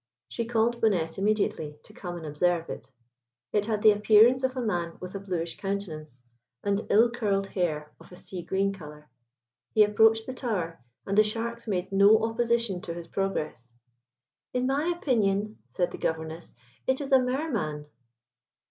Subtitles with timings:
[0.29, 2.89] She called Bonnette immediately to come and observe it.
[3.53, 6.23] It had the appearance of a man with a bluish countenance,
[6.63, 9.11] and ill curled hair of a sea green colour.
[9.75, 13.75] He approached the tower, and the sharks made no opposition to his progress.
[14.55, 16.55] "In my opinion," said the Governess,
[16.87, 17.85] "it is a Mer man."